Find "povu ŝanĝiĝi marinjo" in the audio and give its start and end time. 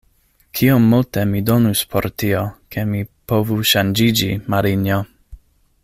3.33-4.99